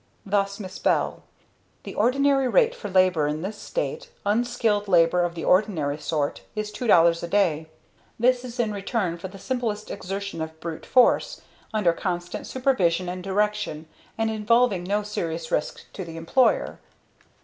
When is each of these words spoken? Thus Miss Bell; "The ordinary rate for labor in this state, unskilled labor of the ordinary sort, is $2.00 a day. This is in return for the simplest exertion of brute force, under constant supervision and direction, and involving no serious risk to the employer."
Thus 0.25 0.59
Miss 0.59 0.79
Bell; 0.79 1.21
"The 1.83 1.93
ordinary 1.93 2.47
rate 2.47 2.73
for 2.73 2.89
labor 2.89 3.27
in 3.27 3.43
this 3.43 3.59
state, 3.59 4.09
unskilled 4.25 4.87
labor 4.87 5.21
of 5.23 5.35
the 5.35 5.43
ordinary 5.45 5.99
sort, 5.99 6.41
is 6.55 6.71
$2.00 6.71 7.21
a 7.21 7.27
day. 7.27 7.67
This 8.19 8.43
is 8.43 8.59
in 8.59 8.71
return 8.73 9.19
for 9.19 9.27
the 9.27 9.37
simplest 9.37 9.91
exertion 9.91 10.41
of 10.41 10.59
brute 10.59 10.87
force, 10.87 11.41
under 11.71 11.93
constant 11.93 12.47
supervision 12.47 13.09
and 13.09 13.23
direction, 13.23 13.87
and 14.17 14.31
involving 14.31 14.83
no 14.85 15.03
serious 15.03 15.51
risk 15.51 15.83
to 15.93 16.03
the 16.03 16.17
employer." 16.17 16.79